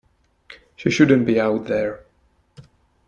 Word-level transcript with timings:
She 0.77 0.89
shouldn't 0.89 1.27
be 1.27 1.39
out 1.39 1.65
there. 1.67 2.03